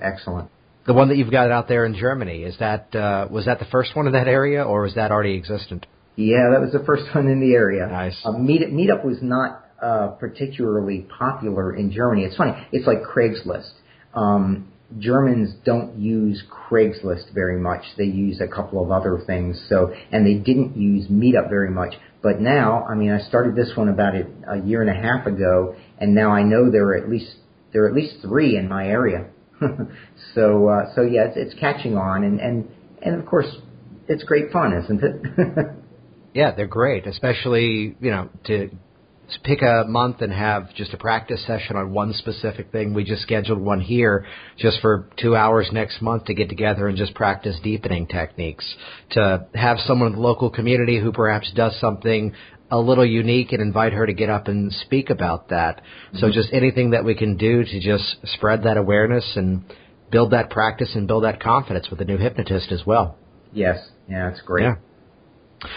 [0.00, 0.50] Excellent.
[0.86, 3.64] The one that you've got out there in Germany is that uh, was that the
[3.66, 5.86] first one in that area, or was that already existent?
[6.16, 7.86] Yeah, that was the first one in the area.
[7.86, 8.20] Nice.
[8.24, 12.24] Uh, Meet, Meetup was not uh, particularly popular in Germany.
[12.24, 12.52] It's funny.
[12.72, 13.72] It's like Craigslist.
[14.14, 17.82] Um, Germans don't use Craigslist very much.
[17.96, 19.60] They use a couple of other things.
[19.68, 21.94] So, and they didn't use Meetup very much.
[22.22, 25.26] But now, I mean, I started this one about a, a year and a half
[25.26, 27.36] ago, and now I know there are at least
[27.72, 29.26] there are at least three in my area.
[30.34, 32.68] so uh, so yeah, it's, it's catching on, and and
[33.02, 33.46] and of course,
[34.08, 35.76] it's great fun, isn't it?
[36.34, 38.70] yeah, they're great, especially you know to
[39.42, 42.94] pick a month and have just a practice session on one specific thing.
[42.94, 44.26] We just scheduled one here
[44.58, 48.74] just for two hours next month to get together and just practice deepening techniques.
[49.12, 52.34] To have someone in the local community who perhaps does something
[52.70, 55.76] a little unique and invite her to get up and speak about that.
[55.76, 56.18] Mm-hmm.
[56.18, 59.64] So just anything that we can do to just spread that awareness and
[60.10, 63.16] build that practice and build that confidence with a new hypnotist as well.
[63.52, 63.78] Yes.
[64.08, 64.64] Yeah, that's great.
[64.64, 64.76] Yeah.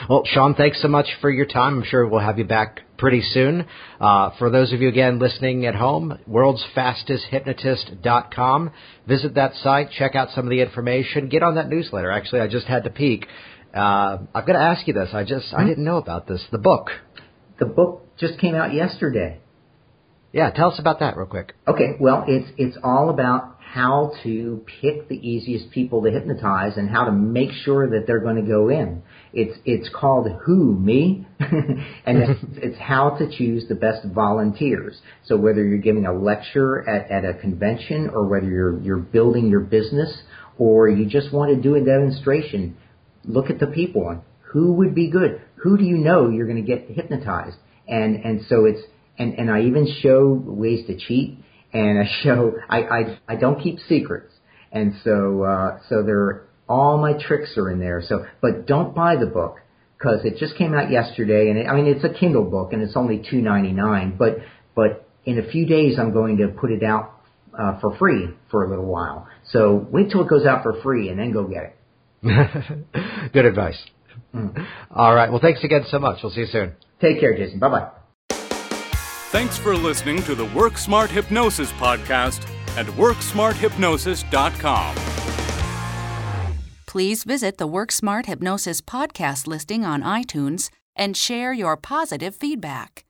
[0.09, 1.77] Well, Sean, thanks so much for your time.
[1.77, 3.65] I'm sure we'll have you back pretty soon.
[3.99, 8.71] Uh, for those of you again listening at home, worldsfastesthypnotist.com.
[9.07, 12.11] Visit that site, check out some of the information, get on that newsletter.
[12.11, 13.27] Actually, I just had to peek.
[13.73, 15.09] Uh, I've got to ask you this.
[15.13, 15.67] I just I hmm?
[15.67, 16.43] didn't know about this.
[16.51, 16.87] The book.
[17.59, 19.41] The book just came out yesterday.
[20.33, 21.53] Yeah, tell us about that real quick.
[21.67, 26.89] Okay, well, it's it's all about how to pick the easiest people to hypnotize and
[26.89, 29.03] how to make sure that they're going to go in.
[29.33, 34.97] It's it's called Who Me, and it's, it's how to choose the best volunteers.
[35.25, 39.47] So whether you're giving a lecture at, at a convention or whether you're you're building
[39.47, 40.21] your business
[40.57, 42.75] or you just want to do a demonstration,
[43.23, 45.41] look at the people and who would be good.
[45.57, 47.57] Who do you know you're going to get hypnotized?
[47.87, 48.81] And and so it's
[49.17, 51.39] and and I even show ways to cheat,
[51.73, 54.33] and I show I I I don't keep secrets,
[54.71, 58.01] and so uh, so there all my tricks are in there.
[58.05, 59.57] So but don't buy the book
[59.97, 62.81] because it just came out yesterday, and it, I mean it's a Kindle book and
[62.81, 64.37] it's only two ninety nine, but
[64.75, 67.13] but in a few days I'm going to put it out
[67.57, 69.27] uh, for free for a little while.
[69.51, 71.73] So wait till it goes out for free and then go get it.
[73.33, 73.81] Good advice.
[74.33, 74.67] Mm.
[74.91, 75.29] All right.
[75.29, 76.19] Well, thanks again so much.
[76.23, 76.73] We'll see you soon.
[76.99, 77.59] Take care, Jason.
[77.59, 77.91] Bye bye.
[79.29, 82.47] Thanks for listening to the Work Smart Hypnosis podcast
[82.77, 84.95] at WorkSmartHypnosis.com.
[86.85, 93.03] Please visit the Work Smart Hypnosis podcast listing on iTunes and share your positive feedback.